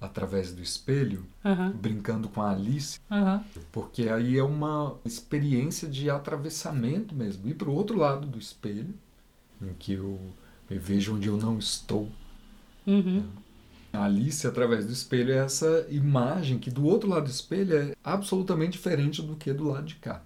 através 0.01 0.53
do 0.53 0.63
espelho, 0.63 1.27
uhum. 1.45 1.73
brincando 1.73 2.29
com 2.29 2.41
a 2.41 2.53
Alice, 2.53 3.01
uhum. 3.11 3.41
porque 3.73 4.09
aí 4.09 4.39
é 4.39 4.43
uma 4.43 4.97
experiência 5.05 5.89
de 5.89 6.09
atravessamento 6.09 7.15
mesmo, 7.15 7.49
ir 7.49 7.55
para 7.55 7.69
o 7.69 7.75
outro 7.75 7.99
lado 7.99 8.27
do 8.27 8.39
espelho, 8.39 8.95
em 9.61 9.75
que 9.79 9.95
eu 9.95 10.21
me 10.71 10.79
vejo 10.79 11.17
onde 11.17 11.29
eu 11.29 11.37
não 11.37 11.59
estou. 11.59 12.09
Uhum. 12.87 13.25
A 13.93 14.05
Alice, 14.05 14.47
através 14.47 14.87
do 14.87 14.93
espelho, 14.93 15.33
é 15.33 15.39
essa 15.39 15.87
imagem 15.89 16.59
que 16.59 16.71
do 16.71 16.85
outro 16.85 17.09
lado 17.09 17.25
do 17.25 17.31
espelho 17.31 17.77
é 17.77 17.97
absolutamente 18.05 18.73
diferente 18.73 19.23
do 19.23 19.35
que 19.35 19.53
do 19.53 19.69
lado 19.69 19.87
de 19.87 19.97
cá. 19.97 20.23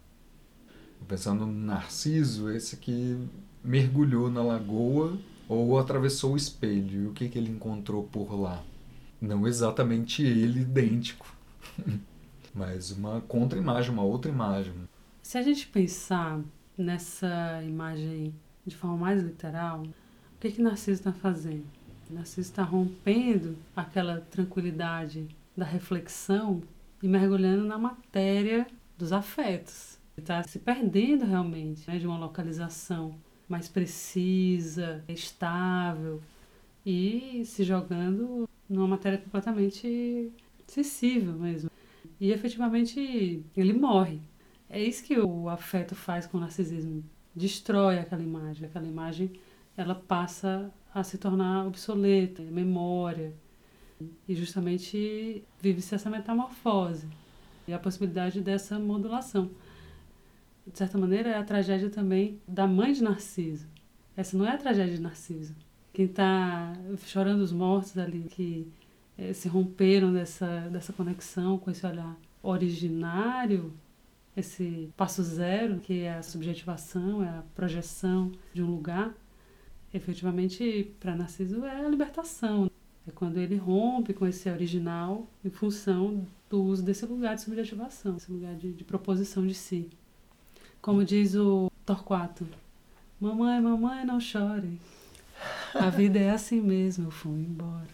Pensando 1.09 1.47
no 1.47 1.53
Narciso, 1.53 2.51
esse 2.51 2.77
que 2.77 3.17
mergulhou 3.63 4.31
na 4.31 4.43
lagoa 4.43 5.19
ou 5.49 5.79
atravessou 5.79 6.33
o 6.33 6.37
espelho. 6.37 7.03
E 7.03 7.07
o 7.07 7.13
que, 7.13 7.29
que 7.29 7.39
ele 7.39 7.51
encontrou 7.51 8.05
por 8.05 8.35
lá? 8.35 8.63
Não 9.23 9.47
exatamente 9.47 10.21
ele 10.21 10.63
idêntico, 10.63 11.33
mas 12.53 12.91
uma 12.91 13.21
contra-imagem, 13.21 13.93
uma 13.93 14.03
outra 14.03 14.29
imagem. 14.29 14.73
Se 15.23 15.39
a 15.39 15.43
gente 15.43 15.69
pensar 15.69 16.41
nessa 16.77 17.63
imagem 17.63 18.35
de 18.67 18.77
forma 18.77 18.97
mais 18.97 19.23
literal, 19.23 19.85
o 19.85 20.41
que, 20.41 20.51
que 20.51 20.61
Narciso 20.61 20.99
está 20.99 21.13
fazendo? 21.13 21.65
Narciso 22.11 22.41
está 22.51 22.65
rompendo 22.65 23.57
aquela 23.77 24.21
tranquilidade 24.23 25.29
da 25.57 25.65
reflexão 25.65 26.61
e 27.01 27.07
mergulhando 27.07 27.65
na 27.65 27.79
matéria 27.79 28.67
dos 28.99 29.13
afetos. 29.13 30.01
Está 30.17 30.43
se 30.43 30.59
perdendo 30.59 31.25
realmente 31.25 31.89
né, 31.89 31.97
de 31.97 32.09
uma 32.09 32.19
localização 32.19 33.15
mais 33.49 33.69
precisa, 33.69 35.05
estável 35.09 36.21
e 36.85 37.43
se 37.45 37.65
jogando 37.65 38.49
numa 38.69 38.89
matéria 38.89 39.19
completamente 39.19 40.33
sensível 40.67 41.35
mesmo. 41.35 41.71
E 42.21 42.31
efetivamente 42.31 43.45
ele 43.57 43.73
morre. 43.73 44.21
É 44.69 44.83
isso 44.83 45.05
que 45.05 45.19
o 45.19 45.49
afeto 45.49 45.95
faz 45.95 46.27
com 46.27 46.39
o 46.39 46.41
narcisismo. 46.41 47.05
Destrói 47.35 47.99
aquela 47.99 48.23
imagem. 48.23 48.67
Aquela 48.67 48.87
imagem 48.87 49.33
ela 49.77 49.95
passa 49.95 50.73
a 50.95 51.03
se 51.03 51.19
tornar 51.19 51.67
obsoleta, 51.67 52.43
memória. 52.43 53.35
E 54.29 54.35
justamente 54.35 55.45
vive-se 55.61 55.95
essa 55.95 56.11
metamorfose 56.11 57.07
e 57.67 57.73
a 57.73 57.79
possibilidade 57.79 58.41
dessa 58.41 58.79
modulação. 58.79 59.51
De 60.67 60.77
certa 60.77 60.97
maneira, 60.97 61.31
é 61.31 61.37
a 61.37 61.45
tragédia 61.45 61.91
também 61.91 62.41
da 62.47 62.67
mãe 62.67 62.93
de 62.93 63.03
Narciso. 63.03 63.67
Essa 64.17 64.37
não 64.37 64.47
é 64.47 64.53
a 64.53 64.59
tragédia 64.59 64.95
de 64.95 65.03
Narciso. 65.03 65.55
Quem 65.93 66.07
está 66.07 66.73
chorando 67.05 67.41
os 67.41 67.53
mortos 67.53 67.99
ali, 67.99 68.27
que 68.31 68.67
é, 69.19 69.33
se 69.33 69.49
romperam 69.49 70.13
dessa, 70.13 70.69
dessa 70.71 70.93
conexão 70.93 71.59
com 71.59 71.71
esse 71.71 71.85
olhar 71.87 72.17
originário, 72.43 73.73
esse 74.37 74.91
passo 74.97 75.23
zero, 75.23 75.79
que 75.81 76.01
é 76.01 76.15
a 76.15 76.23
subjetivação, 76.23 77.23
é 77.23 77.29
a 77.29 77.45
projeção 77.55 78.33
de 78.55 78.63
um 78.63 78.71
lugar, 78.71 79.13
efetivamente, 79.93 80.91
para 80.99 81.15
Narciso, 81.15 81.65
é 81.65 81.85
a 81.85 81.89
libertação. 81.89 82.71
É 83.07 83.11
quando 83.11 83.39
ele 83.39 83.57
rompe 83.57 84.15
com 84.15 84.27
esse 84.27 84.49
original 84.49 85.29
em 85.45 85.51
função 85.51 86.27
do 86.49 86.63
uso 86.63 86.83
desse 86.83 87.05
lugar 87.05 87.35
de 87.35 87.43
subjetivação, 87.43 88.17
esse 88.17 88.31
lugar 88.31 88.55
de, 88.55 88.73
de 88.73 88.85
proposição 88.85 89.47
de 89.47 89.55
si. 89.55 89.91
Como 90.81 91.05
diz 91.05 91.35
o 91.35 91.71
Torquato, 91.85 92.47
mamãe, 93.21 93.61
mamãe, 93.61 94.05
não 94.05 94.21
chore. 94.21 94.79
A 95.75 95.91
vida 95.91 96.19
é 96.19 96.31
assim 96.31 96.61
mesmo, 96.61 97.07
eu 97.07 97.11
fui 97.11 97.41
embora. 97.41 97.89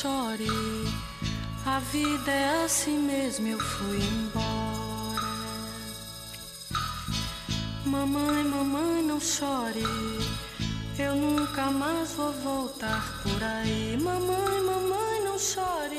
chore. 0.00 0.46
A 1.66 1.78
vida 1.80 2.30
é 2.30 2.64
assim 2.64 2.98
mesmo, 2.98 3.46
eu 3.48 3.58
fui 3.58 3.98
embora. 3.98 4.69
Mamãe, 7.90 8.44
mamãe, 8.44 9.02
não 9.02 9.18
chore. 9.18 9.82
Eu 10.96 11.16
nunca 11.16 11.72
mais 11.72 12.12
vou 12.12 12.32
voltar 12.34 13.20
por 13.20 13.42
aí. 13.42 13.96
Mamãe, 14.00 14.62
mamãe, 14.62 15.24
não 15.24 15.36
chore. 15.36 15.98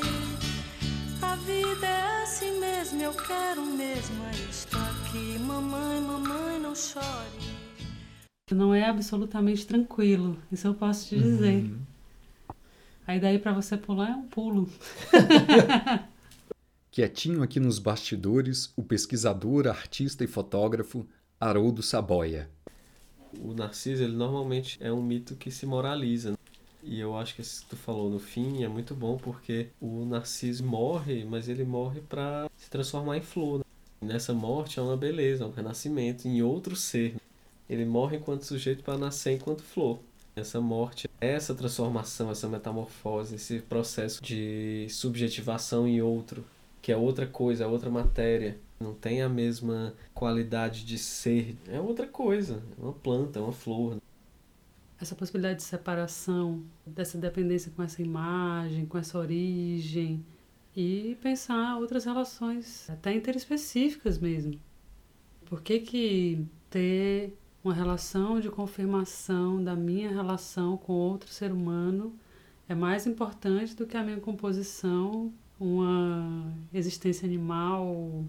A 1.20 1.36
vida 1.36 1.86
é 1.86 2.22
assim 2.22 2.58
mesmo, 2.58 3.02
eu 3.02 3.12
quero 3.12 3.62
mesmo 3.66 4.24
estar 4.48 4.90
aqui. 4.90 5.38
Mamãe, 5.38 6.00
mamãe, 6.00 6.58
não 6.58 6.74
chore. 6.74 7.04
Não 8.50 8.74
é 8.74 8.88
absolutamente 8.88 9.66
tranquilo, 9.66 10.38
isso 10.50 10.66
eu 10.66 10.74
posso 10.74 11.10
te 11.10 11.18
dizer. 11.18 11.64
Uhum. 11.64 11.78
Aí 13.06 13.20
daí 13.20 13.38
para 13.38 13.52
você 13.52 13.76
pular 13.76 14.12
é 14.12 14.14
um 14.14 14.26
pulo. 14.28 14.66
Quietinho 16.90 17.42
aqui 17.42 17.60
nos 17.60 17.78
bastidores, 17.78 18.72
o 18.76 18.82
pesquisador, 18.82 19.66
artista 19.66 20.24
e 20.24 20.26
fotógrafo 20.26 21.06
Haroldo 21.42 21.82
Saboia. 21.82 22.48
O 23.40 23.52
Narciso, 23.52 24.04
ele 24.04 24.14
normalmente 24.14 24.78
é 24.80 24.92
um 24.92 25.02
mito 25.02 25.34
que 25.34 25.50
se 25.50 25.66
moraliza. 25.66 26.38
E 26.84 27.00
eu 27.00 27.16
acho 27.16 27.34
que 27.34 27.40
isso 27.40 27.62
que 27.62 27.70
tu 27.70 27.76
falou 27.76 28.08
no 28.08 28.20
fim 28.20 28.62
é 28.62 28.68
muito 28.68 28.94
bom 28.94 29.16
porque 29.16 29.66
o 29.80 30.04
Narciso 30.04 30.64
morre, 30.64 31.24
mas 31.24 31.48
ele 31.48 31.64
morre 31.64 32.00
para 32.00 32.48
se 32.56 32.70
transformar 32.70 33.16
em 33.16 33.22
flor. 33.22 33.58
Né? 33.58 33.64
Nessa 34.00 34.32
morte 34.32 34.78
é 34.78 34.82
uma 34.82 34.96
beleza, 34.96 35.42
é 35.42 35.46
um 35.46 35.50
renascimento 35.50 36.28
em 36.28 36.42
outro 36.42 36.76
ser. 36.76 37.16
Ele 37.68 37.84
morre 37.84 38.18
enquanto 38.18 38.42
sujeito 38.42 38.84
para 38.84 38.96
nascer 38.96 39.32
enquanto 39.32 39.64
flor. 39.64 39.98
Essa 40.36 40.60
morte, 40.60 41.10
essa 41.20 41.56
transformação, 41.56 42.30
essa 42.30 42.48
metamorfose, 42.48 43.34
esse 43.34 43.58
processo 43.58 44.22
de 44.22 44.86
subjetivação 44.88 45.88
em 45.88 46.00
outro, 46.00 46.44
que 46.80 46.92
é 46.92 46.96
outra 46.96 47.26
coisa, 47.26 47.64
é 47.64 47.66
outra 47.66 47.90
matéria, 47.90 48.58
não 48.82 48.94
tem 48.94 49.22
a 49.22 49.28
mesma 49.28 49.94
qualidade 50.12 50.84
de 50.84 50.98
ser, 50.98 51.56
é 51.68 51.80
outra 51.80 52.06
coisa, 52.06 52.62
é 52.78 52.82
uma 52.82 52.92
planta, 52.92 53.38
é 53.38 53.42
uma 53.42 53.52
flor. 53.52 53.98
Essa 55.00 55.14
possibilidade 55.14 55.56
de 55.56 55.64
separação, 55.64 56.62
dessa 56.86 57.18
dependência 57.18 57.72
com 57.74 57.82
essa 57.82 58.02
imagem, 58.02 58.86
com 58.86 58.98
essa 58.98 59.18
origem, 59.18 60.24
e 60.76 61.16
pensar 61.20 61.78
outras 61.78 62.04
relações, 62.04 62.88
até 62.88 63.12
interespecíficas 63.14 64.18
mesmo. 64.18 64.58
Por 65.44 65.60
que, 65.60 65.80
que 65.80 66.46
ter 66.70 67.36
uma 67.62 67.74
relação 67.74 68.40
de 68.40 68.48
confirmação 68.48 69.62
da 69.62 69.76
minha 69.76 70.10
relação 70.10 70.76
com 70.76 70.92
outro 70.92 71.30
ser 71.30 71.52
humano 71.52 72.12
é 72.68 72.74
mais 72.74 73.06
importante 73.06 73.76
do 73.76 73.86
que 73.86 73.96
a 73.96 74.02
minha 74.02 74.18
composição, 74.18 75.32
uma 75.60 76.52
existência 76.72 77.26
animal, 77.26 78.24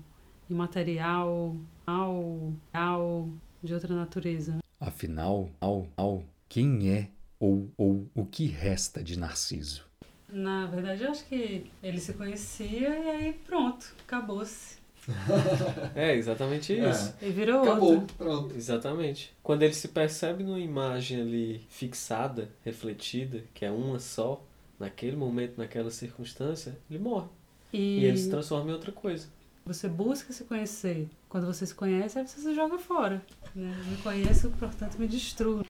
imaterial, 0.50 1.56
ao, 1.86 2.54
ao, 2.74 3.30
de 3.64 3.74
outra 3.74 3.96
natureza. 3.96 4.58
Afinal, 4.80 5.50
ao, 5.60 5.88
ao, 5.96 6.24
quem 6.50 6.90
é 6.92 7.10
ou, 7.40 7.70
ou 7.78 8.08
o 8.16 8.26
que 8.26 8.46
resta 8.48 9.04
de 9.04 9.18
Narciso? 9.18 9.86
Na 10.30 10.66
verdade, 10.66 11.04
eu 11.04 11.12
acho 11.12 11.26
que 11.28 11.66
ele 11.82 12.00
se 12.00 12.14
conhecia 12.14 12.90
e 12.90 13.10
aí 13.10 13.34
pronto, 13.46 13.94
acabou-se. 14.06 14.82
É, 15.96 16.16
exatamente 16.16 16.74
isso. 16.74 17.14
E 17.22 17.30
virou 17.30 17.62
Acabou, 17.62 17.96
outro. 17.96 18.16
pronto. 18.18 18.56
Exatamente. 18.56 19.34
Quando 19.44 19.64
ele 19.64 19.74
se 19.74 19.90
percebe 19.90 20.44
numa 20.44 20.60
imagem 20.60 21.22
ali 21.22 21.62
fixada, 21.70 22.50
refletida, 22.64 23.44
que 23.54 23.66
é 23.66 23.72
uma 23.72 24.00
só, 24.00 24.42
naquele 24.80 25.16
momento, 25.18 25.58
naquela 25.58 25.92
circunstância, 25.92 26.78
ele 26.90 27.00
morre. 27.00 27.28
E, 27.74 28.00
E 28.00 28.06
ele 28.06 28.18
se 28.18 28.30
transforma 28.30 28.70
em 28.70 28.74
outra 28.74 28.92
coisa. 28.94 29.28
Você 29.66 29.88
busca 29.88 30.34
se 30.34 30.44
conhecer. 30.44 31.10
Quando 31.30 31.48
você 31.48 31.66
se 31.66 31.74
conhece, 31.74 32.20
aí 32.20 32.28
você 32.28 32.40
se 32.40 32.54
joga 32.54 32.78
fora. 32.78 33.22
Né? 33.56 33.74
Me 33.88 33.98
conheço, 33.98 34.50
portanto 34.52 34.98
me 34.98 35.08
destruo. 35.08 35.64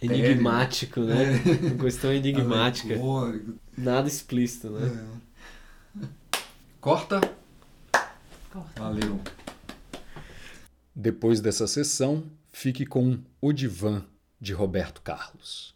Enigmático, 0.00 1.00
né? 1.00 1.42
Uma 1.74 1.84
questão 1.84 2.12
enigmática. 2.12 2.94
Nada 3.76 4.06
explícito, 4.06 4.70
né? 4.70 5.08
é. 6.00 6.06
Corta. 6.80 7.20
Corta. 8.52 8.80
Valeu. 8.80 9.20
Depois 10.94 11.40
dessa 11.40 11.66
sessão, 11.66 12.24
fique 12.52 12.86
com 12.86 13.18
O 13.40 13.52
Divã, 13.52 14.04
de 14.40 14.52
Roberto 14.52 15.00
Carlos. 15.02 15.74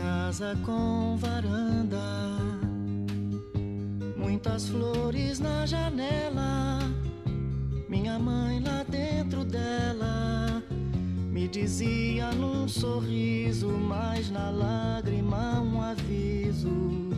Casa 0.00 0.56
com 0.64 1.16
varanda, 1.18 1.98
muitas 4.16 4.68
flores 4.68 5.38
na 5.38 5.66
janela. 5.66 6.78
Minha 7.88 8.18
mãe 8.18 8.60
lá 8.60 8.82
dentro 8.88 9.44
dela 9.44 10.62
me 11.30 11.46
dizia 11.48 12.32
num 12.32 12.66
sorriso, 12.66 13.68
mas 13.68 14.30
na 14.30 14.48
lágrima 14.50 15.60
um 15.60 15.82
aviso 15.82 17.10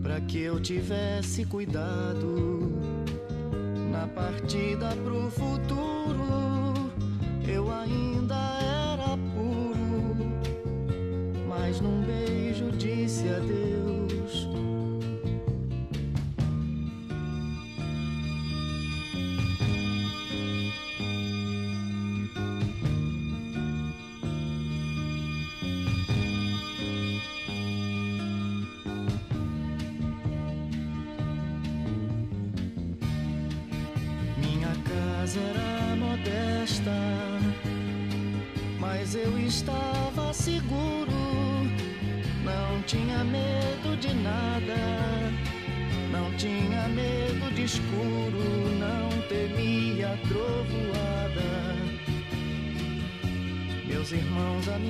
para 0.00 0.20
que 0.20 0.38
eu 0.38 0.60
tivesse 0.60 1.44
cuidado 1.44 2.72
na 3.90 4.06
partida 4.06 4.94
pro 5.04 5.28
futuro. 5.30 6.28
Eu 7.46 7.72
ainda 7.72 8.17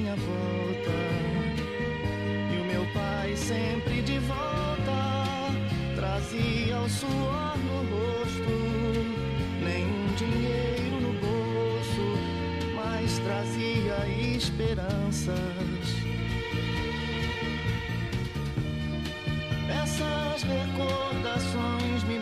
minha 0.09 0.17
volta, 0.17 0.91
e 2.51 2.61
o 2.61 2.65
meu 2.65 2.87
pai 2.95 3.37
sempre 3.37 4.01
de 4.03 4.19
volta, 4.21 5.53
trazia 5.97 6.79
o 6.81 6.89
suor 6.89 7.59
no 7.59 7.79
rosto, 7.93 8.57
nenhum 9.63 10.15
dinheiro 10.17 11.01
no 11.01 11.13
bolso, 11.13 12.07
mas 12.75 13.19
trazia 13.19 14.09
esperanças. 14.35 15.37
Essas 19.69 20.43
recordações 20.43 22.05
me 22.05 22.19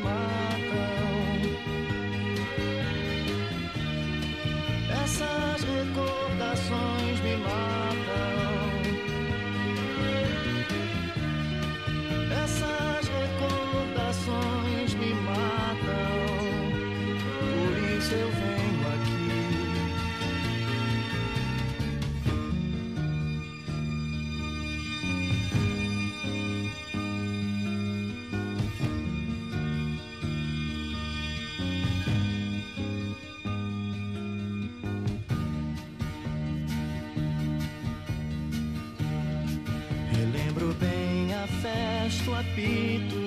apito 42.41 43.23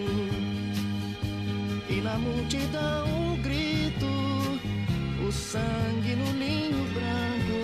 E 1.89 2.02
na 2.02 2.17
multidão 2.17 3.06
um 3.08 3.41
grito 3.41 4.06
O 5.28 5.32
sangue 5.32 6.15
no 6.15 6.32
linho 6.38 6.84
branco 6.93 7.60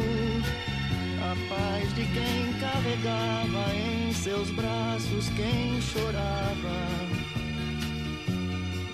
A 1.22 1.36
paz 1.50 1.94
de 1.96 2.06
quem 2.06 2.54
carregava 2.60 3.74
em 3.76 4.14
seus 4.14 4.50
braços 4.52 5.30
quem 5.30 5.82
chorava 5.82 7.26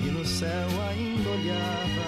e 0.03 0.05
no 0.05 0.25
céu 0.25 0.67
ainda 0.89 1.29
olhava 1.29 2.00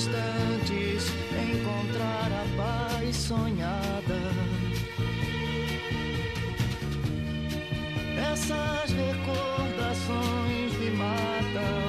instantes, 0.00 1.12
encontrar 1.52 2.30
a 2.32 2.46
paz 2.56 3.16
sonhada. 3.16 4.20
Essas 8.32 8.90
recordações 8.92 10.72
me 10.78 10.90
matam. 10.92 11.80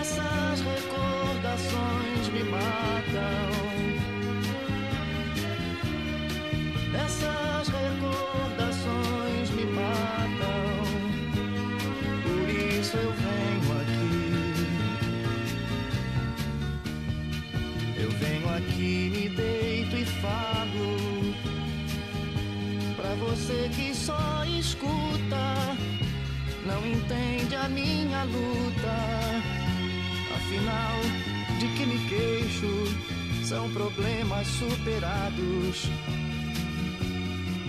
Essas 0.00 0.60
recordações 0.60 2.28
me 2.32 2.42
matam. 2.50 3.69
Aqui, 18.60 19.10
me 19.14 19.28
deito 19.28 19.96
e 19.96 20.04
falo. 20.04 21.34
Pra 22.96 23.14
você 23.14 23.70
que 23.74 23.94
só 23.94 24.44
escuta, 24.58 25.76
não 26.66 26.86
entende 26.86 27.56
a 27.56 27.68
minha 27.68 28.24
luta. 28.24 28.96
Afinal, 30.36 31.00
de 31.58 31.68
que 31.76 31.86
me 31.86 31.98
queixo? 32.08 33.10
São 33.44 33.68
problemas 33.70 34.46
superados 34.46 35.90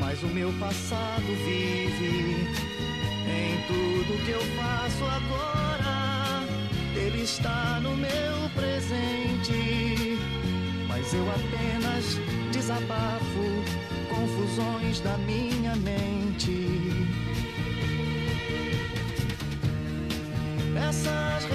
mas 0.02 0.22
o 0.24 0.28
meu 0.28 0.52
passado 0.54 1.24
vive 1.46 2.48
em 3.28 3.62
tudo 3.68 4.26
que 4.26 4.32
eu 4.32 4.42
faço 4.58 5.06
agora. 5.06 6.44
Ele 6.96 7.22
está 7.22 7.80
no 7.82 7.96
meu 7.96 8.50
presente, 8.56 10.18
mas 11.02 11.14
eu 11.16 11.28
apenas 11.32 12.20
desabafo 12.52 13.64
confusões 14.08 15.00
da 15.00 15.18
minha 15.18 15.76
mente. 15.78 16.68
Essas 20.88 21.46